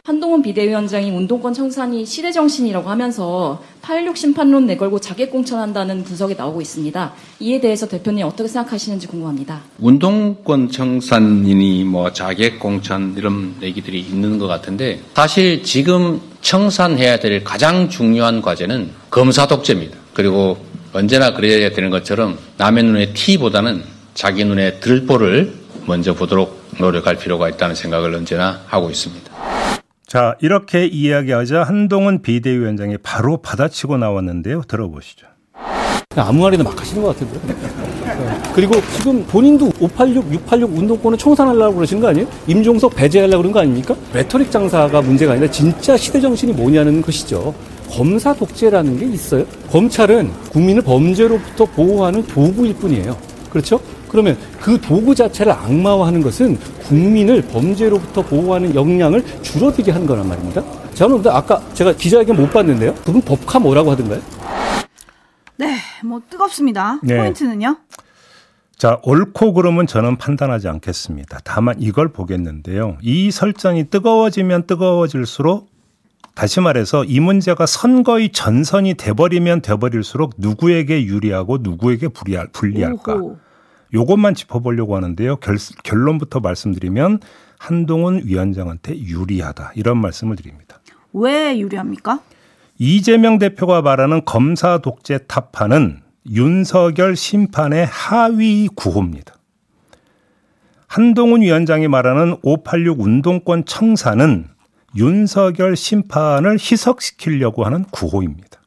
한동훈 0.06 0.42
비대위원장이 0.42 1.10
운동권 1.12 1.54
청산이 1.54 2.04
시대 2.04 2.30
정신이라고 2.30 2.90
하면서 2.90 3.64
8.16 3.80 4.16
심판론 4.16 4.66
내걸고 4.66 4.98
자객 5.00 5.30
공천한다는 5.30 6.04
분석이 6.04 6.34
나오고 6.34 6.60
있습니다. 6.60 7.14
이에 7.40 7.58
대해서 7.58 7.88
대표님 7.88 8.26
어떻게 8.26 8.46
생각하시는지 8.46 9.06
궁금합니다. 9.06 9.62
운동권 9.78 10.70
청산이니 10.70 11.84
뭐 11.84 12.12
자객 12.12 12.58
공천 12.58 13.14
이런 13.16 13.54
얘기들이 13.62 13.98
있는 13.98 14.38
것 14.38 14.46
같은데 14.46 15.00
사실 15.14 15.62
지금 15.62 16.20
청산해야 16.42 17.18
될 17.18 17.42
가장 17.42 17.88
중요한 17.88 18.42
과제는 18.42 18.90
검사 19.08 19.46
독재입니다. 19.46 19.96
그리고 20.12 20.58
언제나 20.92 21.32
그래야 21.32 21.70
되는 21.70 21.88
것처럼 21.88 22.38
남의 22.58 22.84
눈에 22.84 23.14
티보다는 23.14 23.82
자기 24.12 24.44
눈에 24.44 24.80
들보를 24.80 25.54
먼저 25.86 26.12
보도록 26.12 26.62
노력할 26.78 27.16
필요가 27.16 27.48
있다는 27.48 27.74
생각을 27.74 28.14
언제나 28.14 28.60
하고 28.66 28.90
있습니다. 28.90 29.53
자, 30.14 30.36
이렇게 30.40 30.86
이야기하자 30.86 31.64
한동훈 31.64 32.22
비대위원장이 32.22 32.98
바로 32.98 33.38
받아치고 33.38 33.96
나왔는데요. 33.96 34.62
들어보시죠. 34.68 35.26
아무 36.14 36.44
말이나 36.44 36.62
막 36.62 36.80
하시는 36.80 37.02
것 37.02 37.08
같은데. 37.08 37.40
네. 37.48 38.42
그리고 38.54 38.74
지금 38.96 39.24
본인도 39.26 39.72
586, 39.80 40.32
686 40.32 40.78
운동권을 40.78 41.18
청산하려고 41.18 41.74
그러시는 41.74 42.00
거 42.00 42.10
아니에요? 42.10 42.28
임종석 42.46 42.94
배제하려고 42.94 43.42
그런 43.42 43.52
거 43.52 43.58
아닙니까? 43.58 43.96
레토릭 44.12 44.52
장사가 44.52 45.02
문제가 45.02 45.32
아니라 45.32 45.50
진짜 45.50 45.96
시대 45.96 46.20
정신이 46.20 46.52
뭐냐는 46.52 47.02
것이죠. 47.02 47.52
검사 47.90 48.32
독재라는 48.32 48.96
게 48.96 49.06
있어요. 49.06 49.44
검찰은 49.72 50.30
국민을 50.52 50.82
범죄로부터 50.82 51.64
보호하는 51.64 52.24
도구일 52.28 52.76
뿐이에요. 52.76 53.16
그렇죠? 53.50 53.80
그러면 54.14 54.38
그 54.60 54.80
도구 54.80 55.12
자체를 55.12 55.50
악마화하는 55.50 56.22
것은 56.22 56.56
국민을 56.84 57.42
범죄로부터 57.42 58.22
보호하는 58.22 58.72
역량을 58.72 59.42
줄어들게 59.42 59.90
하는 59.90 60.06
거란 60.06 60.28
말입니다. 60.28 60.62
저는 60.94 61.16
근데 61.16 61.30
아까 61.30 61.60
제가 61.74 61.92
기자회견 61.96 62.36
못 62.36 62.52
봤는데요. 62.52 62.94
그분 63.04 63.20
법카 63.20 63.58
뭐라고 63.58 63.90
하던가요? 63.90 64.22
뭐 66.04 66.20
뜨겁습니다. 66.30 67.00
네. 67.02 67.16
포인트는요? 67.16 67.76
자, 68.76 69.00
옳고 69.02 69.54
그름은 69.54 69.88
저는 69.88 70.16
판단하지 70.16 70.68
않겠습니다. 70.68 71.40
다만 71.42 71.74
이걸 71.80 72.08
보겠는데요. 72.12 72.98
이 73.02 73.32
설전이 73.32 73.84
뜨거워지면 73.84 74.68
뜨거워질수록 74.68 75.70
다시 76.34 76.60
말해서 76.60 77.04
이 77.04 77.18
문제가 77.18 77.66
선거의 77.66 78.30
전선이 78.30 78.94
돼버리면 78.94 79.62
돼버릴수록 79.62 80.34
누구에게 80.38 81.04
유리하고 81.04 81.58
누구에게 81.60 82.08
불리할, 82.08 82.48
불리할까. 82.52 83.14
오호. 83.14 83.43
요것만 83.94 84.34
짚어보려고 84.34 84.96
하는데요. 84.96 85.36
결, 85.36 85.56
결론부터 85.82 86.40
말씀드리면 86.40 87.20
한동훈 87.58 88.22
위원장한테 88.24 88.98
유리하다. 88.98 89.72
이런 89.76 89.98
말씀을 89.98 90.36
드립니다. 90.36 90.80
왜 91.12 91.58
유리합니까? 91.58 92.20
이재명 92.78 93.38
대표가 93.38 93.82
말하는 93.82 94.24
검사 94.24 94.78
독재 94.78 95.20
타파는 95.28 96.02
윤석열 96.30 97.16
심판의 97.16 97.86
하위 97.86 98.68
구호입니다. 98.74 99.34
한동훈 100.88 101.42
위원장이 101.42 101.88
말하는 101.88 102.36
586 102.42 103.00
운동권 103.00 103.64
청사는 103.64 104.48
윤석열 104.96 105.76
심판을 105.76 106.52
희석시키려고 106.54 107.64
하는 107.64 107.84
구호입니다. 107.84 108.60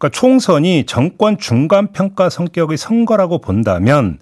그러니까 0.00 0.18
총선이 0.18 0.86
정권 0.86 1.36
중간 1.36 1.92
평가 1.92 2.30
성격의 2.30 2.78
선거라고 2.78 3.38
본다면 3.38 4.18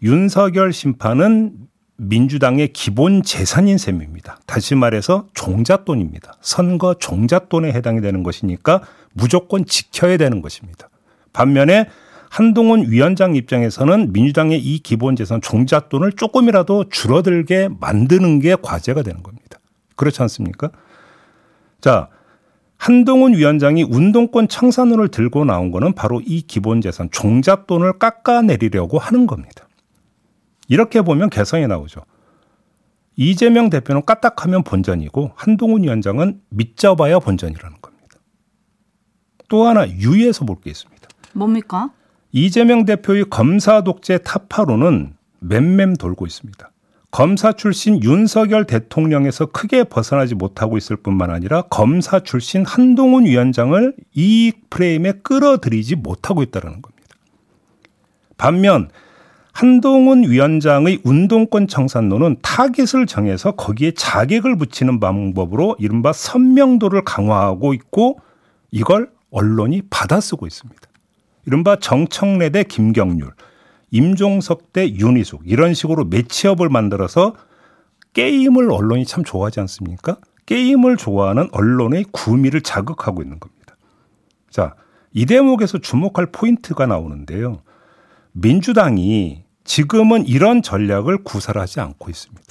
윤석열 0.00 0.72
심판은 0.72 1.52
민주당의 1.96 2.72
기본 2.72 3.24
재산인 3.24 3.76
셈입니다. 3.76 4.38
다시 4.46 4.76
말해서 4.76 5.26
종잣돈입니다. 5.34 6.34
선거 6.40 6.94
종잣돈에 6.94 7.72
해당이 7.72 8.02
되는 8.02 8.22
것이니까 8.22 8.82
무조건 9.14 9.64
지켜야 9.64 10.16
되는 10.16 10.42
것입니다. 10.42 10.88
반면에 11.32 11.88
한동훈 12.30 12.88
위원장 12.88 13.34
입장에서는 13.34 14.12
민주당의 14.12 14.60
이 14.60 14.78
기본 14.78 15.16
재산 15.16 15.40
종잣돈을 15.40 16.12
조금이라도 16.12 16.88
줄어들게 16.88 17.68
만드는 17.80 18.38
게 18.38 18.54
과제가 18.60 19.02
되는 19.02 19.24
겁니다. 19.24 19.58
그렇지 19.96 20.22
않습니까? 20.22 20.70
자, 21.80 22.10
한동훈 22.78 23.34
위원장이 23.34 23.82
운동권 23.84 24.48
청산론을 24.48 25.08
들고 25.08 25.44
나온 25.44 25.70
거는 25.70 25.94
바로 25.94 26.20
이 26.24 26.42
기본 26.42 26.80
재산 26.80 27.10
종잣돈을 27.10 27.98
깎아내리려고 27.98 28.98
하는 28.98 29.26
겁니다. 29.26 29.66
이렇게 30.68 31.02
보면 31.02 31.30
개성이 31.30 31.66
나오죠. 31.66 32.02
이재명 33.16 33.70
대표는 33.70 34.04
까딱하면 34.04 34.62
본전이고 34.62 35.32
한동훈 35.36 35.84
위원장은 35.84 36.40
밑잡아야 36.50 37.18
본전이라는 37.18 37.76
겁니다. 37.80 38.18
또 39.48 39.66
하나 39.66 39.88
유의해서 39.88 40.44
볼 40.44 40.60
게 40.60 40.70
있습니다. 40.70 41.08
뭡니까? 41.32 41.90
이재명 42.32 42.84
대표의 42.84 43.26
검사 43.30 43.82
독재 43.82 44.18
타파로는 44.18 45.14
맴맴 45.40 45.94
돌고 45.94 46.26
있습니다. 46.26 46.70
검사 47.10 47.52
출신 47.52 48.02
윤석열 48.02 48.66
대통령에서 48.66 49.46
크게 49.46 49.84
벗어나지 49.84 50.34
못하고 50.34 50.76
있을 50.76 50.96
뿐만 50.96 51.30
아니라 51.30 51.62
검사 51.62 52.20
출신 52.20 52.64
한동훈 52.66 53.24
위원장을 53.24 53.94
이 54.14 54.52
프레임에 54.70 55.12
끌어들이지 55.22 55.96
못하고 55.96 56.42
있다는 56.42 56.82
겁니다. 56.82 57.16
반면 58.36 58.90
한동훈 59.52 60.24
위원장의 60.24 61.00
운동권 61.02 61.66
청산론은 61.66 62.36
타깃을 62.42 63.06
정해서 63.06 63.52
거기에 63.52 63.92
자객을 63.92 64.58
붙이는 64.58 65.00
방법으로 65.00 65.76
이른바 65.78 66.12
선명도를 66.12 67.04
강화하고 67.04 67.72
있고 67.72 68.18
이걸 68.70 69.10
언론이 69.30 69.82
받아쓰고 69.88 70.46
있습니다. 70.46 70.82
이른바 71.46 71.76
정청래 71.76 72.50
대 72.50 72.64
김경률, 72.64 73.30
임종석 73.90 74.72
대 74.72 74.88
윤희숙 74.88 75.42
이런 75.44 75.74
식으로 75.74 76.04
매치업을 76.04 76.68
만들어서 76.68 77.34
게임을 78.12 78.70
언론이 78.70 79.04
참 79.04 79.24
좋아하지 79.24 79.60
않습니까? 79.60 80.16
게임을 80.46 80.96
좋아하는 80.96 81.48
언론의 81.52 82.06
구미를 82.12 82.62
자극하고 82.62 83.22
있는 83.22 83.38
겁니다. 83.38 83.76
자, 84.50 84.74
이 85.12 85.26
대목에서 85.26 85.78
주목할 85.78 86.26
포인트가 86.32 86.86
나오는데요. 86.86 87.62
민주당이 88.32 89.44
지금은 89.64 90.26
이런 90.26 90.62
전략을 90.62 91.24
구사하지 91.24 91.80
않고 91.80 92.10
있습니다. 92.10 92.44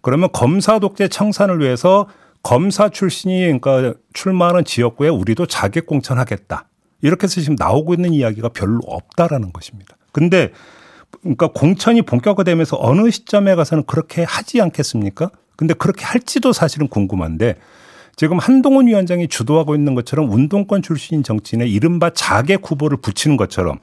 그러면 0.00 0.30
검사 0.32 0.78
독재 0.78 1.08
청산을 1.08 1.60
위해서 1.60 2.08
검사 2.42 2.88
출신이 2.88 3.58
그러니까 3.60 3.94
출마하는 4.14 4.64
지역구에 4.64 5.08
우리도 5.08 5.46
자객 5.46 5.86
공천하겠다. 5.86 6.66
이렇게 7.02 7.24
해서 7.24 7.40
지금 7.40 7.56
나오고 7.58 7.94
있는 7.94 8.12
이야기가 8.12 8.48
별로 8.48 8.80
없다라는 8.86 9.52
것입니다. 9.52 9.96
근데 10.12 10.52
그러니까 11.20 11.48
공천이 11.48 12.02
본격화되면서 12.02 12.78
어느 12.80 13.10
시점에 13.10 13.54
가서는 13.54 13.84
그렇게 13.84 14.24
하지 14.24 14.60
않겠습니까? 14.60 15.30
근데 15.56 15.74
그렇게 15.74 16.04
할지도 16.04 16.52
사실은 16.52 16.88
궁금한데 16.88 17.56
지금 18.16 18.38
한동훈 18.38 18.86
위원장이 18.86 19.28
주도하고 19.28 19.74
있는 19.74 19.94
것처럼 19.94 20.30
운동권 20.30 20.82
출신인 20.82 21.22
정치인의 21.22 21.72
이른바 21.72 22.10
자객 22.10 22.70
후보를 22.70 22.98
붙이는 22.98 23.36
것처럼 23.36 23.78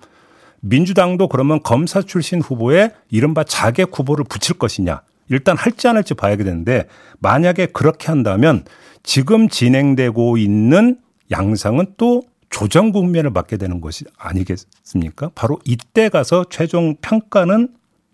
민주당도 0.61 1.27
그러면 1.29 1.61
검사 1.63 2.01
출신 2.01 2.41
후보에 2.41 2.91
이른바 3.09 3.43
자객 3.43 3.97
후보를 3.97 4.25
붙일 4.25 4.57
것이냐. 4.57 5.01
일단 5.29 5.55
할지 5.57 5.87
안 5.87 5.95
할지 5.95 6.13
봐야 6.15 6.35
되는데 6.35 6.87
만약에 7.19 7.67
그렇게 7.67 8.07
한다면 8.07 8.65
지금 9.03 9.47
진행되고 9.47 10.37
있는 10.37 10.97
양상은 11.31 11.93
또 11.97 12.23
조정 12.49 12.91
국면을 12.91 13.29
맞게 13.29 13.57
되는 13.57 13.81
것이 13.81 14.05
아니겠습니까? 14.17 15.31
바로 15.35 15.59
이때 15.65 16.09
가서 16.09 16.45
최종 16.49 16.95
평가는 17.01 17.69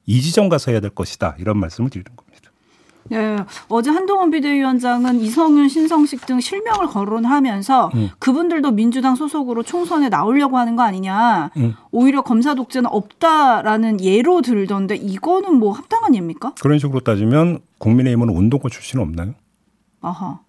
이 0.06 0.21
지점 0.21 0.50
가서 0.50 0.71
해야 0.71 0.80
될 0.80 0.91
것이다. 0.91 1.36
이런 1.39 1.58
말씀을 1.58 1.89
드리는 1.89 2.06
겁니다. 2.15 2.26
네, 3.08 3.38
어제 3.69 3.91
한동훈 3.91 4.32
비대위원장은 4.32 5.19
이성윤, 5.19 5.69
신성식 5.69 6.26
등 6.26 6.39
실명을 6.39 6.88
거론하면서 6.88 7.91
음. 7.93 8.10
그분들도 8.17 8.71
민주당 8.71 9.15
소속으로 9.15 9.62
총선에 9.62 10.10
나오려고 10.10 10.58
하는 10.58 10.76
거 10.76 10.82
아니냐. 10.82 11.52
음. 11.58 11.76
오히려 11.91 12.24
검사 12.24 12.56
독재는 12.56 12.89
없다라는 12.91 14.02
예로 14.02 14.41
들던데 14.41 14.95
이거는 14.95 15.56
뭐 15.56 15.71
합당한 15.71 16.15
예입니까? 16.15 16.56
그런 16.60 16.80
식으로 16.80 17.02
따지면 17.02 17.60
국민의힘은 17.78 18.30
운동권 18.30 18.71
출신 18.71 19.00
없나요? 19.00 19.36
아하. 20.02 20.39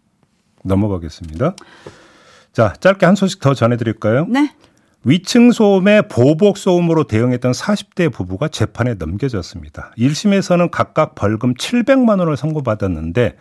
넘어가겠습니다. 0.64 1.55
자, 2.57 2.73
짧게 2.81 3.05
한 3.05 3.16
소식 3.16 3.40
더 3.40 3.53
전해드릴까요? 3.53 4.25
네. 4.31 4.51
위층 5.05 5.53
소음에 5.53 6.01
보복 6.01 6.57
소음으로 6.57 7.05
대응했던 7.05 7.53
40대 7.53 8.11
부부가 8.11 8.49
재판에 8.49 8.95
넘겨졌습니다. 8.95 9.92
1심에서는 9.99 10.71
각각 10.71 11.14
벌금 11.14 11.53
700만 11.53 12.19
원을 12.19 12.38
선고받았는데 12.38 13.37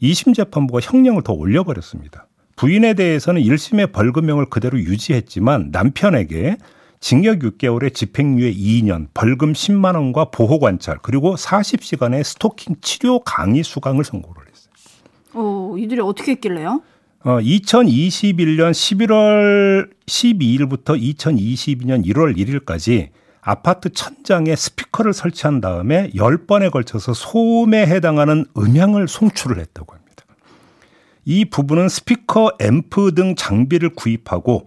2심 0.00 0.36
재판부가 0.36 0.78
형량을 0.80 1.24
더 1.24 1.32
올려버렸습니다. 1.32 2.28
부인에 2.54 2.94
대해서는 2.94 3.42
1심의 3.42 3.90
벌금형을 3.90 4.46
그대로 4.46 4.78
유지했지만 4.78 5.70
남편에게 5.72 6.56
징역 7.00 7.40
6개월에 7.40 7.92
집행유예 7.92 8.52
2년, 8.52 9.08
벌금 9.12 9.54
10만 9.54 9.96
원과 9.96 10.26
보호 10.26 10.60
관찰, 10.60 10.98
그리고 11.02 11.34
40시간의 11.34 12.22
스토킹 12.22 12.76
치료 12.80 13.18
강의 13.18 13.64
수강을 13.64 14.04
선고를 14.04 14.44
했어요. 14.46 14.72
어, 15.34 15.74
이들이 15.76 16.00
어떻게 16.00 16.30
했길래요? 16.30 16.80
어, 17.24 17.38
2021년 17.38 18.72
11월 18.72 19.88
12일부터 20.06 21.00
2022년 21.00 22.04
1월 22.04 22.36
1일까지 22.36 23.10
아파트 23.40 23.90
천장에 23.90 24.56
스피커를 24.56 25.12
설치한 25.12 25.60
다음에 25.60 26.10
10번에 26.10 26.72
걸쳐서 26.72 27.14
소음에 27.14 27.86
해당하는 27.86 28.44
음향을 28.58 29.06
송출을 29.06 29.60
했다고 29.60 29.94
합니다. 29.94 30.24
이 31.24 31.44
부분은 31.44 31.88
스피커 31.88 32.56
앰프 32.60 33.14
등 33.14 33.36
장비를 33.36 33.90
구입하고 33.90 34.66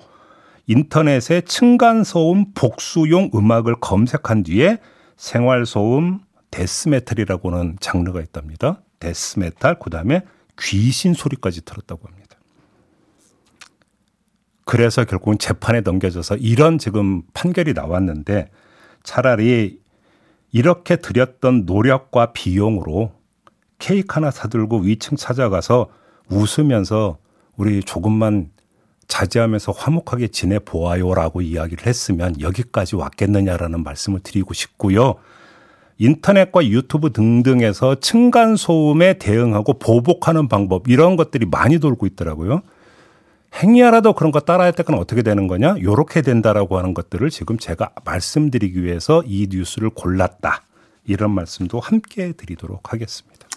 인터넷에 0.67 1.41
층간소음 1.41 2.53
복수용 2.53 3.31
음악을 3.35 3.75
검색한 3.81 4.43
뒤에 4.43 4.77
생활소음 5.17 6.21
데스메탈이라고는 6.51 7.77
장르가 7.81 8.21
있답니다. 8.21 8.81
데스메탈, 8.99 9.79
그 9.79 9.89
다음에 9.89 10.21
귀신 10.57 11.13
소리까지 11.13 11.65
들었다고 11.65 12.07
합니다. 12.07 12.24
그래서 14.65 15.05
결국은 15.05 15.37
재판에 15.37 15.81
넘겨져서 15.81 16.37
이런 16.37 16.79
지금 16.79 17.21
판결이 17.33 17.73
나왔는데 17.73 18.49
차라리 19.03 19.79
이렇게 20.51 20.95
들였던 20.95 21.65
노력과 21.65 22.33
비용으로 22.33 23.11
케이크 23.77 24.07
하나 24.15 24.31
사들고 24.31 24.79
위층 24.79 25.17
찾아가서 25.17 25.87
웃으면서 26.29 27.19
우리 27.55 27.83
조금만 27.83 28.49
자제하면서 29.07 29.71
화목하게 29.71 30.29
지내 30.29 30.57
보아요라고 30.57 31.41
이야기를 31.41 31.85
했으면 31.85 32.39
여기까지 32.41 32.95
왔겠느냐라는 32.95 33.83
말씀을 33.83 34.21
드리고 34.21 34.55
싶고요. 34.55 35.15
인터넷과 35.97 36.65
유튜브 36.65 37.13
등등에서 37.13 37.95
층간 37.99 38.55
소음에 38.55 39.13
대응하고 39.19 39.73
보복하는 39.77 40.47
방법 40.47 40.87
이런 40.87 41.15
것들이 41.15 41.45
많이 41.45 41.79
돌고 41.79 42.07
있더라고요. 42.07 42.61
행위하라도 43.55 44.13
그런 44.13 44.31
거 44.31 44.39
따라야 44.39 44.71
될 44.71 44.85
건 44.85 44.97
어떻게 44.99 45.21
되는 45.21 45.47
거냐? 45.47 45.75
요렇게 45.81 46.21
된다라고 46.21 46.77
하는 46.77 46.93
것들을 46.93 47.29
지금 47.29 47.57
제가 47.57 47.89
말씀드리기 48.03 48.83
위해서 48.83 49.23
이 49.25 49.47
뉴스를 49.49 49.89
골랐다. 49.89 50.61
이런 51.05 51.31
말씀도 51.31 51.79
함께 51.79 52.33
드리도록 52.33 52.91
하겠습니다. 52.93 53.47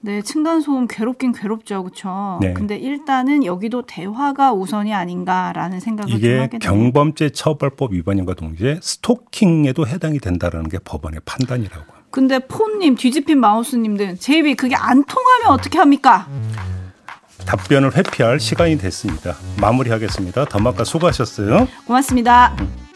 네, 0.00 0.22
층간소음 0.22 0.86
괴롭긴 0.86 1.32
괴롭죠, 1.32 1.82
그렇죠. 1.82 2.38
네. 2.40 2.52
근데 2.54 2.76
일단은 2.76 3.44
여기도 3.44 3.82
대화가 3.82 4.52
우선이 4.52 4.94
아닌가라는 4.94 5.80
생각을 5.80 6.08
좀 6.10 6.18
이게 6.18 6.38
하게. 6.38 6.58
경범죄 6.58 7.30
처벌법 7.30 7.92
위반인과 7.94 8.34
동시에 8.34 8.78
스토킹에도 8.80 9.88
해당이 9.88 10.20
된다라는 10.20 10.68
게 10.68 10.78
법원의 10.78 11.20
판단이라고. 11.24 11.84
근데 12.10 12.38
폰님, 12.38 12.94
뒤집힌 12.94 13.40
마우스님들, 13.40 14.18
제이비 14.18 14.54
그게 14.54 14.76
안 14.76 15.04
통하면 15.04 15.48
어떻게 15.48 15.78
합니까? 15.78 16.28
답변을 17.46 17.96
회피할 17.96 18.40
시간이 18.40 18.78
됐습니다. 18.78 19.36
마무리하겠습니다. 19.60 20.46
더마카 20.46 20.84
수고하셨어요. 20.84 21.68
고맙습니다. 21.86 22.54
음. 22.60 22.88